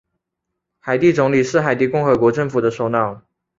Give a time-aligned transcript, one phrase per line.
[0.79, 3.21] 海地总理是海地共和国政府的首脑。